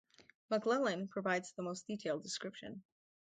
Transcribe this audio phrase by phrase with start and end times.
[0.49, 2.81] McClellan provides the most detailed description.